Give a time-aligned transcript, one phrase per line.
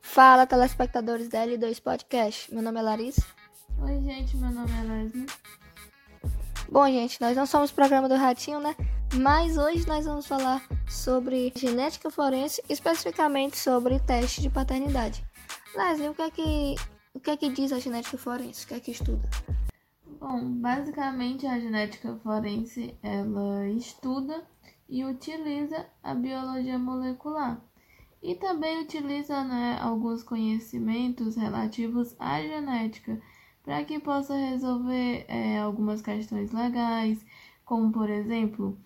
[0.00, 2.52] Fala, telespectadores da L2 Podcast.
[2.52, 3.26] Meu nome é Larissa.
[3.78, 5.26] Oi, gente, meu nome é Leslie.
[6.70, 8.74] Bom, gente, nós não somos programa do Ratinho, né?
[9.14, 15.22] Mas hoje nós vamos falar sobre genética forense, especificamente sobre teste de paternidade.
[15.76, 16.74] Leslie, o que é que,
[17.12, 18.64] o que, é que diz a genética forense?
[18.64, 19.28] O que é que estuda?
[20.18, 24.46] Bom, basicamente a genética forense ela estuda
[24.88, 27.60] e utiliza a biologia molecular
[28.22, 33.20] e também utiliza né, alguns conhecimentos relativos à genética
[33.62, 37.24] para que possa resolver é, algumas questões legais,
[37.64, 38.78] como por exemplo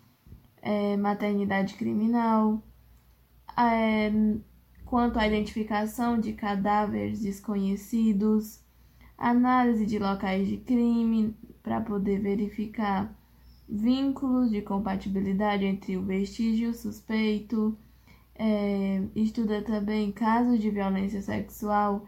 [0.63, 2.63] é, maternidade criminal,
[3.57, 4.11] é,
[4.85, 8.63] quanto à identificação de cadáveres desconhecidos,
[9.19, 13.13] análise de locais de crime para poder verificar
[13.69, 17.77] vínculos de compatibilidade entre o vestígio suspeito,
[18.37, 22.05] é, estuda também casos de violência sexual,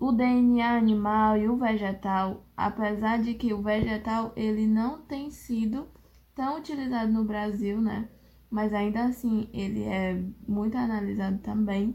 [0.00, 5.88] o DNA animal e o vegetal, apesar de que o vegetal ele não tem sido
[6.34, 8.08] tão utilizado no Brasil, né?
[8.50, 11.94] Mas ainda assim ele é muito analisado também.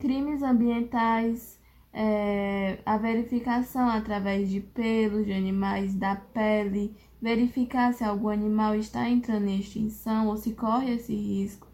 [0.00, 1.60] Crimes ambientais,
[1.92, 9.08] é, a verificação através de pelos de animais da pele, verificar se algum animal está
[9.08, 11.67] entrando em extinção ou se corre esse risco,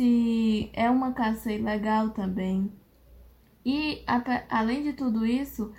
[0.00, 2.72] se é uma caça ilegal também.
[3.66, 4.02] E
[4.48, 5.74] além de tudo isso,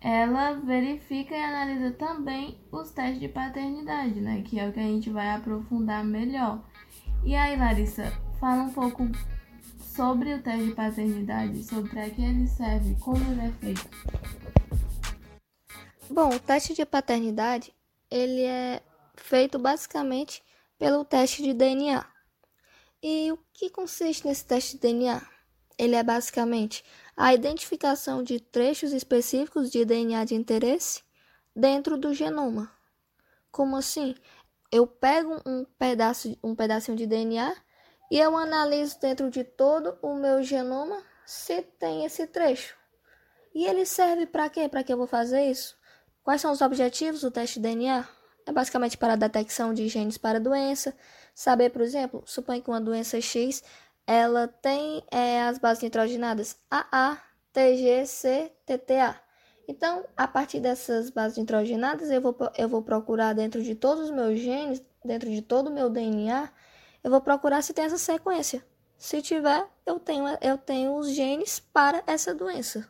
[0.00, 4.42] ela verifica e analisa também os testes de paternidade, né?
[4.42, 6.64] Que é o que a gente vai aprofundar melhor.
[7.24, 9.08] E aí, Larissa, fala um pouco
[9.80, 13.88] sobre o teste de paternidade, sobre para que ele serve, como ele é feito.
[16.08, 17.74] Bom, o teste de paternidade,
[18.08, 18.80] ele é
[19.16, 20.44] feito basicamente
[20.78, 22.13] pelo teste de DNA.
[23.06, 25.20] E o que consiste nesse teste de DNA?
[25.76, 26.82] Ele é basicamente
[27.14, 31.02] a identificação de trechos específicos de DNA de interesse
[31.54, 32.72] dentro do genoma.
[33.52, 34.14] Como assim?
[34.72, 37.54] Eu pego um pedaço, um pedacinho de DNA
[38.10, 42.74] e eu analiso dentro de todo o meu genoma se tem esse trecho.
[43.54, 44.66] E ele serve para quê?
[44.66, 45.76] Para que eu vou fazer isso?
[46.22, 48.08] Quais são os objetivos do teste de DNA?
[48.46, 50.94] É basicamente para a detecção de genes para doença,
[51.34, 53.62] saber, por exemplo, suponha que uma doença X
[54.06, 57.18] ela tem é, as bases nitrogenadas AA,
[57.52, 59.18] TG, C, TTA.
[59.66, 64.10] Então, a partir dessas bases nitrogenadas, eu vou, eu vou procurar dentro de todos os
[64.10, 66.50] meus genes, dentro de todo o meu DNA,
[67.02, 68.64] eu vou procurar se tem essa sequência.
[68.98, 72.88] Se tiver, eu tenho, eu tenho os genes para essa doença.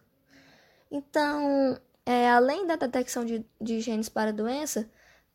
[0.90, 4.88] Então, é, além da detecção de, de genes para doença,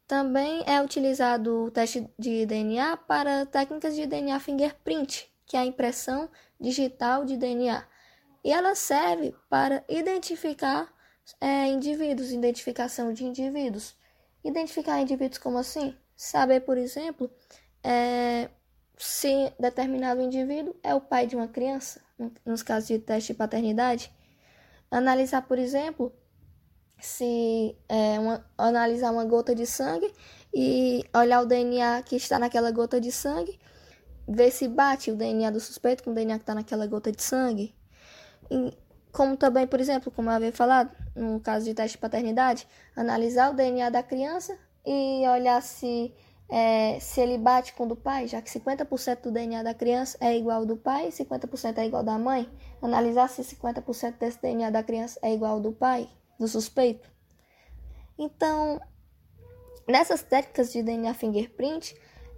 [0.10, 5.66] também é utilizado o teste de DNA para técnicas de DNA fingerprint, que é a
[5.66, 6.28] impressão
[6.60, 7.86] digital de DNA.
[8.44, 10.92] E ela serve para identificar
[11.40, 13.96] é, indivíduos, identificação de indivíduos.
[14.44, 15.96] Identificar indivíduos como assim?
[16.16, 17.30] Saber, por exemplo,
[17.84, 18.50] é,
[18.98, 22.02] se determinado indivíduo é o pai de uma criança,
[22.44, 24.12] nos casos de teste de paternidade.
[24.90, 26.12] Analisar, por exemplo,
[27.00, 30.12] se é, uma, analisar uma gota de sangue
[30.54, 33.60] e olhar o DNA que está naquela gota de sangue
[34.30, 37.22] ver se bate o DNA do suspeito com o DNA que está naquela gota de
[37.22, 37.74] sangue.
[38.50, 38.78] E,
[39.12, 43.52] como também, por exemplo, como eu havia falado, no caso de teste de paternidade, analisar
[43.52, 44.56] o DNA da criança
[44.86, 46.14] e olhar se,
[46.48, 50.16] é, se ele bate com o do pai, já que 50% do DNA da criança
[50.22, 52.48] é igual ao do pai e 50% é igual ao da mãe.
[52.84, 56.08] Analisar se 50% desse DNA da criança é igual ao do pai,
[56.40, 57.10] do suspeito.
[58.18, 58.80] Então,
[59.88, 61.96] nessas técnicas de DNA fingerprint,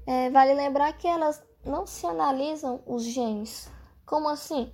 [0.07, 3.69] é, vale lembrar que elas não se analisam os genes.
[4.06, 4.72] Como assim?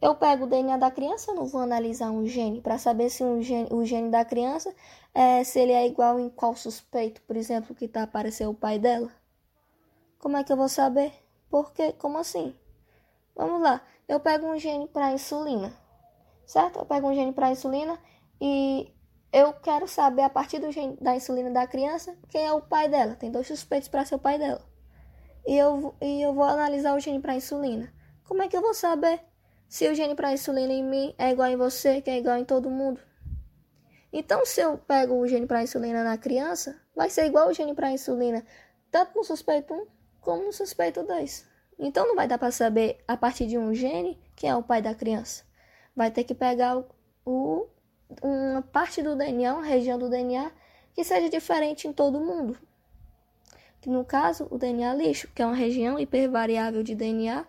[0.00, 3.22] Eu pego o DNA da criança, eu não vou analisar um gene para saber se
[3.22, 4.74] um gene, o gene da criança
[5.12, 8.78] é, se ele é igual em qual suspeito, por exemplo, que está aparecendo o pai
[8.78, 9.10] dela.
[10.18, 11.12] Como é que eu vou saber?
[11.50, 12.54] Porque, como assim?
[13.36, 15.72] Vamos lá, eu pego um gene para insulina,
[16.46, 16.78] certo?
[16.78, 17.98] Eu pego um gene para insulina
[18.40, 18.92] e
[19.32, 22.88] eu quero saber a partir do gene da insulina da criança quem é o pai
[22.88, 23.14] dela.
[23.14, 24.70] Tem dois suspeitos para ser o pai dela
[25.46, 27.92] e eu, e eu vou analisar o gene para insulina.
[28.24, 29.20] Como é que eu vou saber
[29.68, 32.44] se o gene para insulina em mim é igual em você, que é igual em
[32.44, 33.00] todo mundo?
[34.12, 37.74] Então, se eu pego o gene para insulina na criança, vai ser igual o gene
[37.74, 38.44] para insulina
[38.90, 39.86] tanto no suspeito 1
[40.20, 41.48] como no suspeito 2.
[41.78, 44.82] Então, não vai dar para saber a partir de um gene quem é o pai
[44.82, 45.44] da criança.
[45.94, 46.86] Vai ter que pegar o,
[47.24, 47.68] o,
[48.22, 50.50] uma parte do DNA, uma região do DNA
[50.94, 52.58] que seja diferente em todo mundo
[53.80, 57.46] que no caso o DNA lixo, que é uma região hipervariável de DNA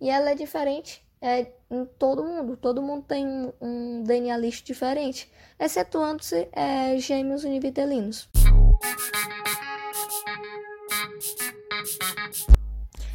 [0.00, 2.56] E ela é diferente é, em todo mundo.
[2.56, 8.28] Todo mundo tem um, um DNA lixo diferente, excetuando-se é, gêmeos univitelinos.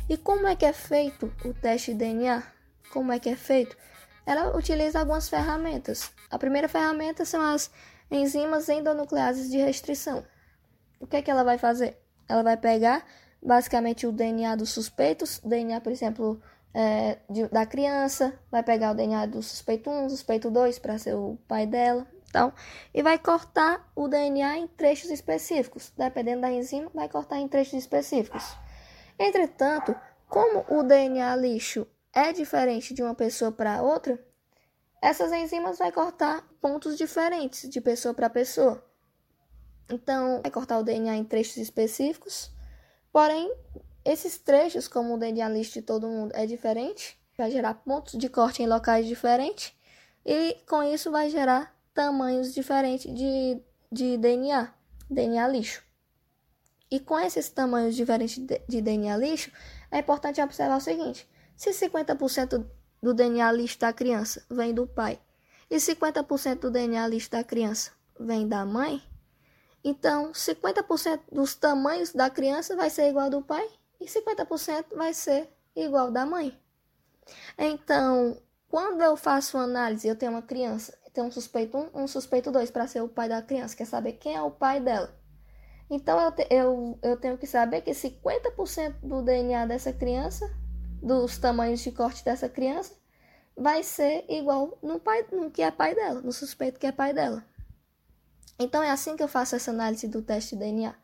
[0.08, 2.44] E como é que é feito o teste de DNA?
[2.94, 3.76] Como é que é feito?
[4.26, 6.12] Ela utiliza algumas ferramentas.
[6.30, 7.70] A primeira ferramenta são as
[8.10, 10.26] enzimas endonucleases de restrição.
[11.00, 11.98] O que é que ela vai fazer?
[12.28, 13.06] Ela vai pegar
[13.42, 16.42] basicamente o DNA dos suspeitos, DNA, por exemplo,
[16.74, 21.14] é, de, da criança, vai pegar o DNA do suspeito 1, suspeito 2 para ser
[21.14, 22.54] o pai dela, tal,
[22.94, 25.94] e vai cortar o DNA em trechos específicos.
[25.96, 28.58] Dependendo da enzima, vai cortar em trechos específicos.
[29.18, 29.96] Entretanto,
[30.28, 34.18] como o DNA lixo é diferente de uma pessoa para outra,
[35.02, 38.84] essas enzimas vai cortar pontos diferentes de pessoa para pessoa.
[39.92, 42.50] Então, vai cortar o DNA em trechos específicos,
[43.12, 43.54] porém,
[44.04, 48.30] esses trechos, como o DNA lixo de todo mundo é diferente, vai gerar pontos de
[48.30, 49.74] corte em locais diferentes
[50.26, 54.74] e com isso vai gerar tamanhos diferentes de, de DNA,
[55.10, 55.84] DNA lixo.
[56.90, 59.52] E com esses tamanhos diferentes de DNA lixo,
[59.92, 62.66] é importante observar o seguinte: se 50%
[63.02, 65.20] do DNA lixo da criança vem do pai
[65.70, 69.02] e 50% do DNA lixo da criança vem da mãe,
[69.84, 73.68] então 50% dos tamanhos da criança vai ser igual ao do pai
[74.00, 76.58] e 50% vai ser igual da mãe.
[77.58, 82.08] Então, quando eu faço análise, eu tenho uma criança, tenho um suspeito 1, um, um
[82.08, 85.14] suspeito 2 para ser o pai da criança, quer saber quem é o pai dela.
[85.90, 90.52] Então eu, te, eu, eu tenho que saber que 50% do DNA dessa criança,
[91.06, 92.96] dos tamanhos de corte dessa criança,
[93.56, 97.14] vai ser igual no, pai, no que é pai dela, no suspeito que é pai
[97.14, 97.46] dela.
[98.58, 100.96] Então é assim que eu faço essa análise do teste de DNA.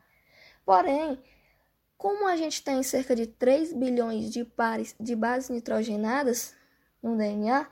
[0.65, 1.21] Porém,
[1.97, 6.55] como a gente tem cerca de 3 bilhões de pares de bases nitrogenadas
[7.01, 7.67] no DNA,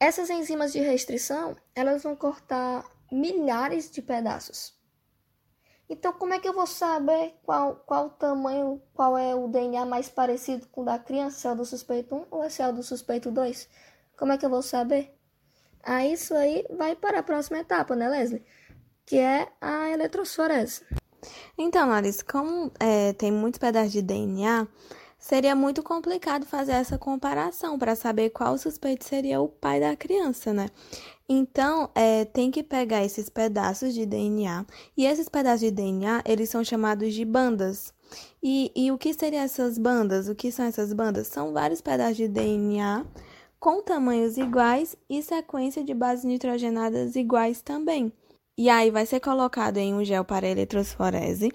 [0.00, 4.76] essas enzimas de restrição, elas vão cortar milhares de pedaços.
[5.88, 9.86] Então, como é que eu vou saber qual, qual o tamanho, qual é o DNA
[9.86, 12.68] mais parecido com o da criança, se é o do suspeito 1 ou se é
[12.68, 13.68] o do suspeito 2?
[14.16, 15.14] Como é que eu vou saber?
[15.82, 18.44] Ah, isso aí vai para a próxima etapa, né, Leslie?
[19.06, 20.84] Que é a eletrosforese.
[21.56, 24.68] Então, Larissa, como é, tem muitos pedaços de DNA,
[25.18, 30.52] seria muito complicado fazer essa comparação para saber qual suspeito seria o pai da criança,
[30.52, 30.68] né?
[31.28, 34.64] Então, é, tem que pegar esses pedaços de DNA
[34.96, 37.92] e esses pedaços de DNA, eles são chamados de bandas.
[38.42, 40.28] E, e o que seriam essas bandas?
[40.28, 41.26] O que são essas bandas?
[41.26, 43.04] São vários pedaços de DNA
[43.60, 48.12] com tamanhos iguais e sequência de bases nitrogenadas iguais também.
[48.56, 51.52] E aí vai ser colocado em um gel para eletrosforese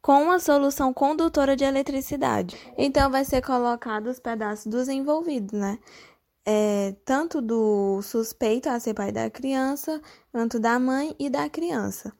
[0.00, 2.56] com uma solução condutora de eletricidade.
[2.78, 5.78] Então vai ser colocado os pedaços dos envolvidos, né?
[6.50, 10.00] É, tanto do suspeito a ser pai da criança,
[10.32, 12.10] quanto da mãe e da criança.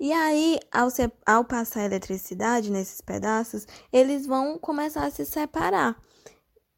[0.00, 5.94] E aí, ao, ser, ao passar eletricidade nesses pedaços, eles vão começar a se separar.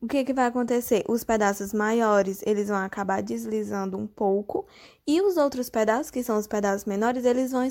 [0.00, 1.04] O que, que vai acontecer?
[1.08, 4.66] Os pedaços maiores, eles vão acabar deslizando um pouco,
[5.06, 7.62] e os outros pedaços, que são os pedaços menores, eles vão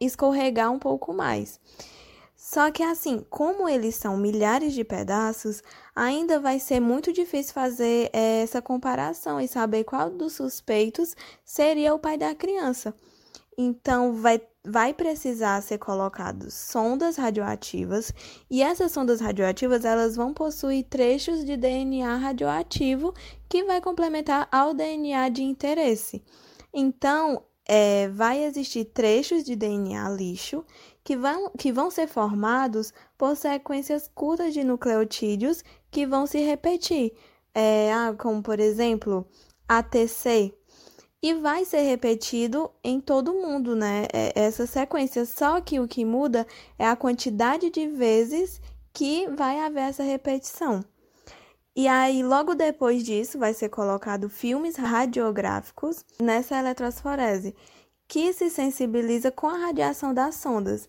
[0.00, 1.60] escorregar um pouco mais.
[2.34, 5.62] Só que assim, como eles são milhares de pedaços,
[5.94, 11.94] ainda vai ser muito difícil fazer eh, essa comparação e saber qual dos suspeitos seria
[11.94, 12.94] o pai da criança.
[13.56, 18.12] Então, vai, vai precisar ser colocados sondas radioativas
[18.50, 23.12] e essas sondas radioativas elas vão possuir trechos de DNA radioativo
[23.48, 26.22] que vai complementar ao DNA de interesse.
[26.72, 30.64] Então, é, vai existir trechos de DNA lixo
[31.04, 37.12] que vão, que vão ser formados por sequências curtas de nucleotídeos que vão se repetir,
[37.54, 39.26] é, ah, como por exemplo
[39.68, 40.54] ATC,
[41.22, 44.06] e vai ser repetido em todo mundo, né?
[44.12, 45.24] É, essa sequência.
[45.24, 46.44] Só que o que muda
[46.76, 48.60] é a quantidade de vezes
[48.92, 50.84] que vai haver essa repetição.
[51.74, 57.54] E aí, logo depois disso, vai ser colocado filmes radiográficos nessa eletrosforese
[58.12, 60.86] que se sensibiliza com a radiação das sondas.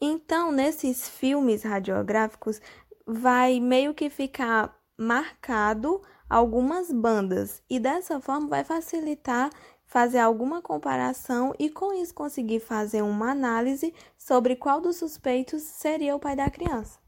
[0.00, 2.62] Então, nesses filmes radiográficos,
[3.06, 6.00] vai meio que ficar marcado
[6.30, 9.50] algumas bandas e dessa forma vai facilitar
[9.84, 16.16] fazer alguma comparação e com isso conseguir fazer uma análise sobre qual dos suspeitos seria
[16.16, 17.01] o pai da criança.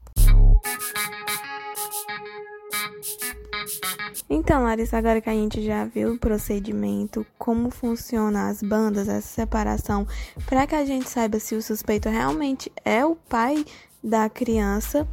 [4.29, 9.27] Então, Larissa, agora que a gente já viu o procedimento, como funciona as bandas, essa
[9.27, 10.07] separação,
[10.45, 13.65] para que a gente saiba se o suspeito realmente é o pai
[14.03, 15.07] da criança,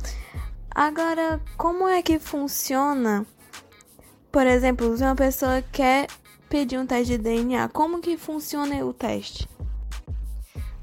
[0.75, 3.27] Agora, como é que funciona?
[4.31, 6.07] Por exemplo, se uma pessoa quer
[6.49, 9.47] pedir um teste de DNA, como que funciona o teste?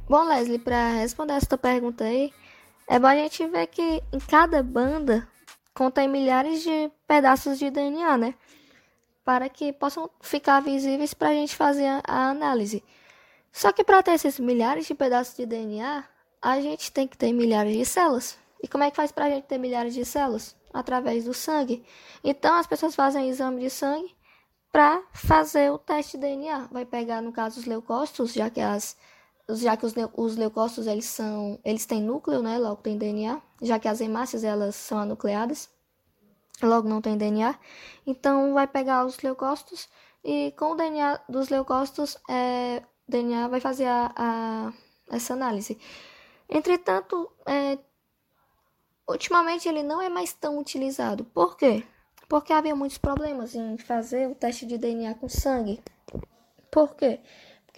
[0.08, 2.32] Bom, Leslie, para responder essa pergunta aí,
[2.90, 5.28] é bom a gente ver que em cada banda
[5.76, 8.34] contém milhares de pedaços de DNA, né?
[9.24, 12.84] Para que possam ficar visíveis para a gente fazer a análise.
[13.52, 16.04] Só que para ter esses milhares de pedaços de DNA,
[16.42, 18.40] a gente tem que ter milhares de células.
[18.62, 20.56] E como é que faz para a gente ter milhares de células?
[20.74, 21.86] Através do sangue.
[22.24, 24.16] Então as pessoas fazem exame de sangue
[24.72, 26.70] para fazer o teste de DNA.
[26.72, 28.98] Vai pegar, no caso, os leucócitos, já que as
[29.50, 33.80] já que os, os leucócitos eles são eles têm núcleo, né, logo tem DNA, já
[33.80, 35.70] que as hemácias elas são anucleadas,
[36.62, 37.56] logo não tem DNA.
[38.06, 39.90] Então vai pegar os leucócitos
[40.24, 44.74] e com o DNA dos leucócitos é, DNA vai fazer a, a
[45.10, 45.78] essa análise.
[46.50, 47.78] Entretanto, é,
[49.10, 51.26] Ultimamente ele não é mais tão utilizado.
[51.26, 51.84] Por quê?
[52.28, 55.82] Porque havia muitos problemas em fazer o teste de DNA com sangue.
[56.70, 57.20] Por quê?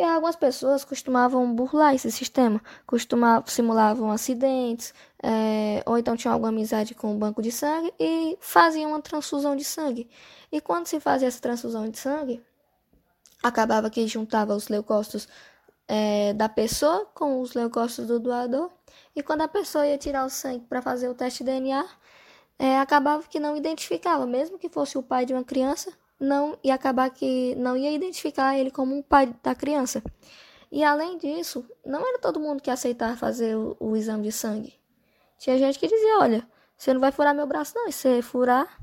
[0.01, 6.49] Porque algumas pessoas costumavam burlar esse sistema, costumavam, simulavam acidentes, é, ou então tinham alguma
[6.49, 10.09] amizade com o banco de sangue e faziam uma transfusão de sangue.
[10.51, 12.43] E quando se fazia essa transfusão de sangue,
[13.43, 15.27] acabava que juntava os leucócitos
[15.87, 18.71] é, da pessoa com os leucócitos do doador
[19.15, 21.85] e quando a pessoa ia tirar o sangue para fazer o teste de DNA,
[22.57, 26.75] é, acabava que não identificava, mesmo que fosse o pai de uma criança, não ia
[26.75, 30.03] acabar que não ia identificar ele como um pai da criança.
[30.71, 34.79] E além disso, não era todo mundo que aceitava fazer o, o exame de sangue.
[35.39, 36.47] Tinha gente que dizia: olha,
[36.77, 37.87] você não vai furar meu braço, não.
[37.87, 38.79] E se furar,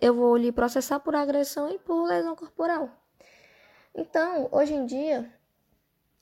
[0.00, 2.90] eu vou lhe processar por agressão e por lesão corporal.
[3.94, 5.32] Então, hoje em dia,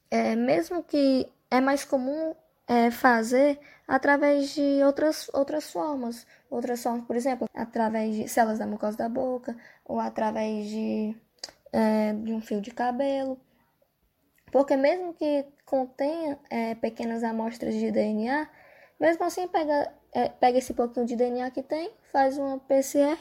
[0.09, 2.35] é, mesmo que é mais comum
[2.67, 6.27] é, fazer através de outras, outras formas.
[6.51, 11.17] Outras formas, por exemplo, através de células da mucosa da boca, ou através de,
[11.73, 13.39] é, de um fio de cabelo.
[14.53, 18.49] Porque mesmo que contenha é, pequenas amostras de DNA,
[19.01, 23.19] mesmo assim pega, é, pega esse pouquinho de DNA que tem, faz uma PCR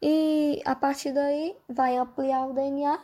[0.00, 2.98] e a partir daí vai ampliar o DNA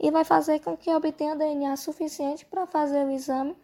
[0.00, 3.56] e vai fazer com que obtenha DNA suficiente para fazer o exame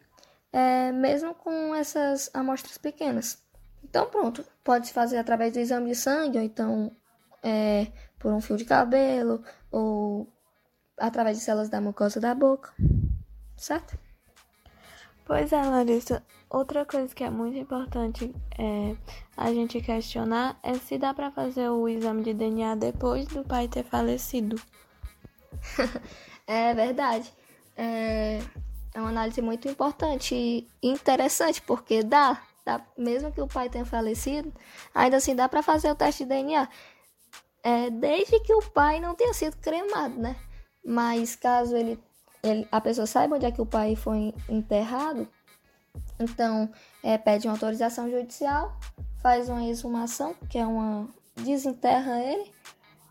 [0.56, 3.44] é, mesmo com essas amostras pequenas.
[3.84, 6.90] Então, pronto, pode se fazer através do exame de sangue, ou então
[7.42, 10.26] é, por um fio de cabelo, ou
[10.96, 12.72] através de células da mucosa da boca,
[13.54, 13.98] certo?
[15.26, 16.24] Pois é, Larissa.
[16.48, 18.96] Outra coisa que é muito importante é,
[19.36, 23.68] a gente questionar é se dá para fazer o exame de DNA depois do pai
[23.68, 24.58] ter falecido.
[26.46, 27.30] é verdade.
[27.76, 28.40] É,
[28.96, 33.84] é uma análise muito importante e interessante, porque dá, dá mesmo que o pai tenha
[33.84, 34.50] falecido,
[34.94, 36.66] ainda assim dá para fazer o teste de DNA.
[37.62, 40.34] É, desde que o pai não tenha sido cremado, né?
[40.82, 42.02] Mas caso ele,
[42.42, 45.28] ele a pessoa saiba onde é que o pai foi enterrado,
[46.18, 46.70] então
[47.02, 48.78] é, pede uma autorização judicial,
[49.20, 52.50] faz uma exumação, que é uma desenterra ele,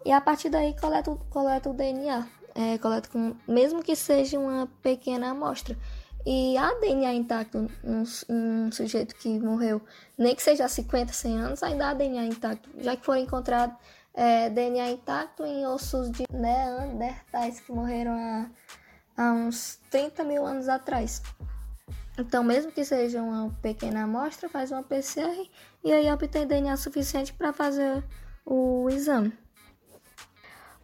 [0.04, 4.68] e a partir daí coleta, coleta o DNA é, coleta com, mesmo que seja uma
[4.82, 5.78] pequena amostra.
[6.26, 9.80] E há DNA intacto num, num sujeito que morreu,
[10.18, 13.78] nem que seja há 50, 100 anos, ainda há DNA intacto, já que foi encontrado
[14.12, 18.50] é, DNA intacto em ossos de neandertais que morreram há,
[19.18, 21.22] há uns 30 mil anos atrás.
[22.18, 25.50] Então, mesmo que seja uma pequena amostra, faz uma PCR
[25.84, 28.04] e aí obtém DNA suficiente para fazer
[28.46, 29.34] o exame.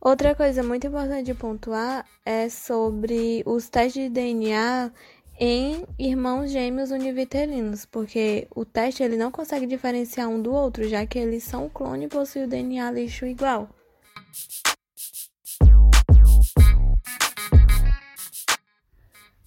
[0.03, 4.91] Outra coisa muito importante de pontuar é sobre os testes de DNA
[5.39, 11.05] em irmãos gêmeos univitelinos, porque o teste ele não consegue diferenciar um do outro, já
[11.05, 13.69] que eles são clone e possuem o DNA lixo igual.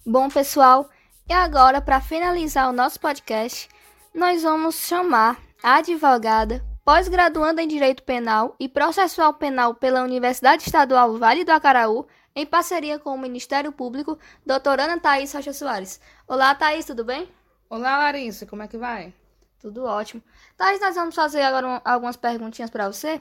[0.05, 0.89] Bom, pessoal,
[1.27, 3.67] e agora para finalizar o nosso podcast,
[4.13, 11.17] nós vamos chamar a advogada pós-graduanda em Direito Penal e Processual Penal pela Universidade Estadual
[11.17, 15.99] Vale do Acaraú, em parceria com o Ministério Público, doutora Ana Thaís Rocha Soares.
[16.27, 17.27] Olá, Thaís, tudo bem?
[17.67, 19.11] Olá, Larissa, como é que vai?
[19.59, 20.21] Tudo ótimo.
[20.55, 23.19] Thaís, nós vamos fazer agora um, algumas perguntinhas para você.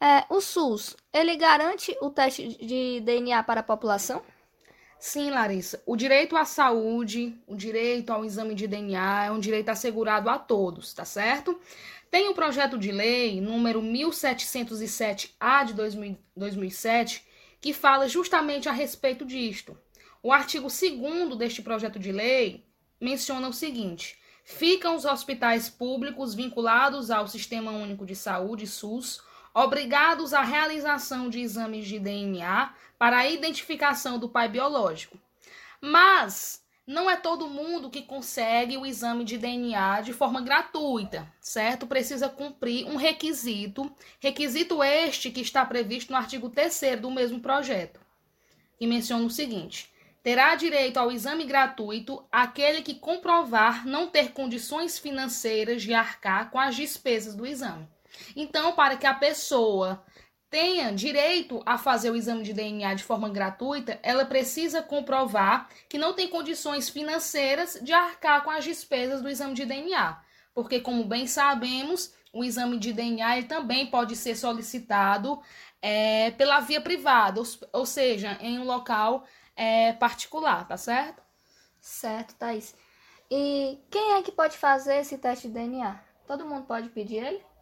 [0.00, 4.22] É, o SUS, ele garante o teste de DNA para a população?
[4.98, 5.82] Sim, Larissa.
[5.86, 10.38] O direito à saúde, o direito ao exame de DNA é um direito assegurado a
[10.38, 11.60] todos, tá certo?
[12.14, 15.74] Tem o projeto de lei número 1707-A de
[16.36, 17.26] 2007
[17.60, 19.76] que fala justamente a respeito disto.
[20.22, 22.64] O artigo 2 deste projeto de lei
[23.00, 29.20] menciona o seguinte: ficam os hospitais públicos vinculados ao Sistema Único de Saúde, SUS,
[29.52, 35.18] obrigados à realização de exames de DNA para a identificação do pai biológico.
[35.80, 41.86] Mas não é todo mundo que consegue o exame de DNA de forma gratuita, certo?
[41.86, 48.00] Precisa cumprir um requisito, requisito este que está previsto no artigo 3 do mesmo projeto,
[48.78, 49.90] que menciona o seguinte:
[50.22, 56.58] terá direito ao exame gratuito aquele que comprovar não ter condições financeiras de arcar com
[56.58, 57.88] as despesas do exame.
[58.36, 60.04] Então, para que a pessoa
[60.54, 65.98] tenha direito a fazer o exame de DNA de forma gratuita, ela precisa comprovar que
[65.98, 70.16] não tem condições financeiras de arcar com as despesas do exame de DNA.
[70.54, 75.42] Porque, como bem sabemos, o exame de DNA também pode ser solicitado
[75.82, 81.20] é, pela via privada, ou, ou, seja, em um local é, particular, tá certo?
[81.80, 82.76] Certo, Thaís.
[83.28, 86.00] E quem é que pode fazer esse teste de DNA?
[86.28, 87.53] Todo mundo pode pedir ele?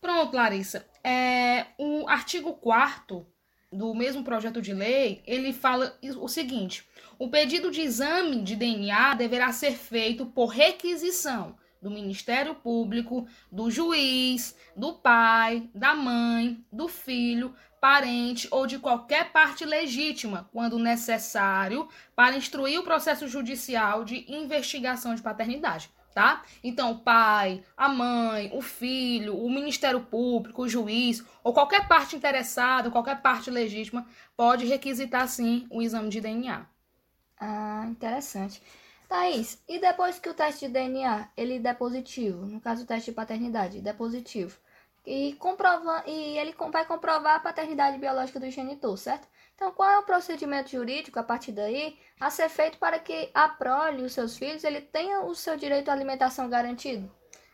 [0.00, 0.86] Pronto, Larissa.
[1.02, 3.26] É, o artigo 4
[3.72, 6.88] do mesmo projeto de lei, ele fala o seguinte:
[7.18, 13.70] o pedido de exame de DNA deverá ser feito por requisição do Ministério Público, do
[13.70, 21.88] juiz, do pai, da mãe, do filho, parente ou de qualquer parte legítima, quando necessário,
[22.14, 26.42] para instruir o processo judicial de investigação de paternidade tá?
[26.64, 32.16] Então, o pai, a mãe, o filho, o Ministério Público, o juiz, ou qualquer parte
[32.16, 36.64] interessada, qualquer parte legítima, pode requisitar sim o exame de DNA.
[37.38, 38.62] Ah, interessante.
[39.08, 43.10] Thaís, e depois que o teste de DNA ele der positivo, no caso o teste
[43.10, 44.58] de paternidade, der positivo,
[45.04, 49.28] e, comprova, e ele vai comprovar a paternidade biológica do genitor, certo?
[49.56, 53.48] Então, qual é o procedimento jurídico a partir daí a ser feito para que a
[53.48, 57.10] prole e os seus filhos ele tenham o seu direito à alimentação garantido?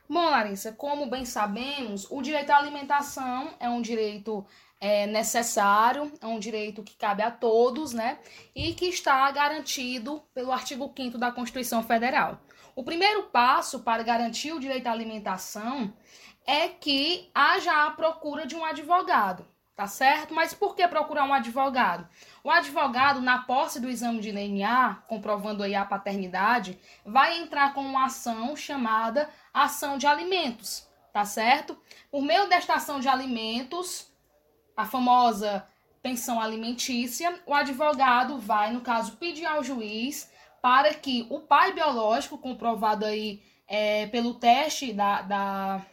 [0.08, 4.44] Bom, Larissa, como bem sabemos, o direito à alimentação é um direito
[4.80, 8.18] é, necessário, é um direito que cabe a todos, né?
[8.52, 12.40] E que está garantido pelo artigo 5 da Constituição Federal.
[12.74, 15.94] O primeiro passo para garantir o direito à alimentação
[16.44, 20.34] é que haja a procura de um advogado tá certo?
[20.34, 22.08] Mas por que procurar um advogado?
[22.44, 27.80] O advogado, na posse do exame de DNA, comprovando aí a paternidade, vai entrar com
[27.80, 31.76] uma ação chamada ação de alimentos, tá certo?
[32.10, 34.12] Por meio desta ação de alimentos,
[34.76, 35.66] a famosa
[36.02, 40.30] pensão alimentícia, o advogado vai, no caso, pedir ao juiz
[40.60, 45.86] para que o pai biológico, comprovado aí é, pelo teste da, da,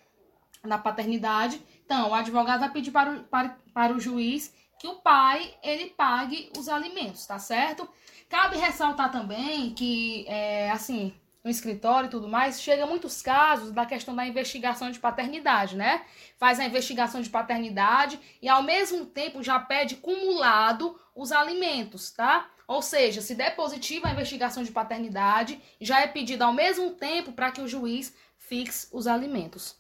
[0.64, 4.98] da paternidade, então, o advogado vai pedir para o, para, para o juiz que o
[4.98, 7.90] pai ele pague os alimentos, tá certo?
[8.30, 11.12] Cabe ressaltar também que, é, assim,
[11.44, 16.06] no escritório e tudo mais, chega muitos casos da questão da investigação de paternidade, né?
[16.38, 22.52] Faz a investigação de paternidade e ao mesmo tempo já pede cumulado os alimentos, tá?
[22.68, 27.32] Ou seja, se der positiva a investigação de paternidade, já é pedido ao mesmo tempo
[27.32, 29.76] para que o juiz fixe os alimentos.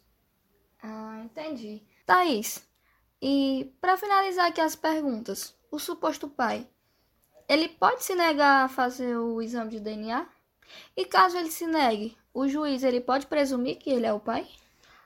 [0.81, 1.83] Ah, entendi.
[2.09, 2.67] Thaís,
[3.21, 6.67] e para finalizar aqui as perguntas, o suposto pai,
[7.47, 10.25] ele pode se negar a fazer o exame de DNA?
[10.97, 14.47] E caso ele se negue, o juiz ele pode presumir que ele é o pai?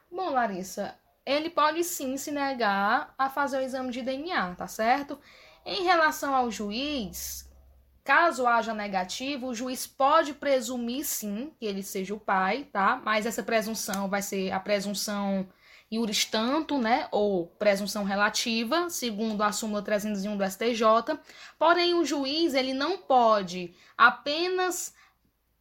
[0.09, 5.19] Bom, Larissa, ele pode sim se negar a fazer o exame de DNA, tá certo?
[5.65, 7.51] Em relação ao juiz,
[8.01, 13.01] caso haja negativo, o juiz pode presumir sim que ele seja o pai, tá?
[13.03, 15.45] Mas essa presunção vai ser a presunção
[15.95, 21.19] iuris tanto, né, ou presunção relativa, segundo a súmula 301 do STJ.
[21.57, 24.93] Porém, o juiz ele não pode apenas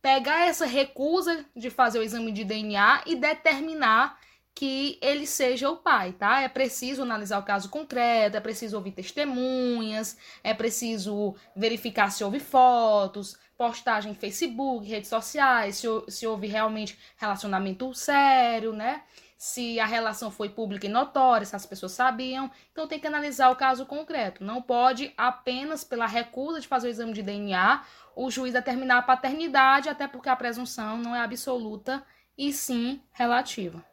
[0.01, 4.18] pegar essa recusa de fazer o exame de DNA e determinar
[4.55, 6.42] que ele seja o pai, tá?
[6.42, 12.38] É preciso analisar o caso concreto, é preciso ouvir testemunhas, é preciso verificar se houve
[12.38, 19.03] fotos, postagem em Facebook, redes sociais, se, se houve realmente relacionamento sério, né?
[19.43, 22.49] Se a relação foi pública e notória, se as pessoas sabiam.
[22.71, 24.45] Então tem que analisar o caso concreto.
[24.45, 27.83] Não pode apenas pela recusa de fazer o exame de DNA
[28.15, 32.05] o juiz determinar a paternidade, até porque a presunção não é absoluta
[32.39, 33.85] e sim relativa.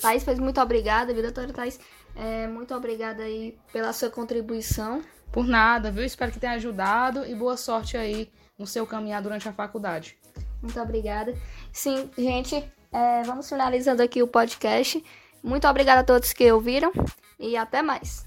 [0.00, 1.78] Thais, pois muito obrigada, viu, doutora Thais?
[2.16, 5.00] É, muito obrigada aí pela sua contribuição.
[5.30, 6.04] Por nada, viu?
[6.04, 10.18] Espero que tenha ajudado e boa sorte aí no seu caminhar durante a faculdade.
[10.62, 11.34] Muito obrigada.
[11.72, 15.02] Sim, gente, é, vamos finalizando aqui o podcast.
[15.42, 16.92] Muito obrigada a todos que ouviram
[17.38, 18.24] e até mais.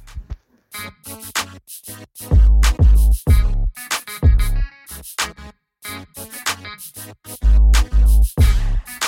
[7.05, 7.94] Thank you.